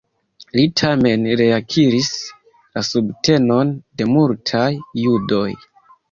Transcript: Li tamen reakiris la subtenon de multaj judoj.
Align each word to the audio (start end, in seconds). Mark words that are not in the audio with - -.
Li 0.59 0.61
tamen 0.79 1.25
reakiris 1.41 2.07
la 2.77 2.83
subtenon 2.87 3.73
de 4.01 4.07
multaj 4.13 4.65
judoj. 5.03 5.47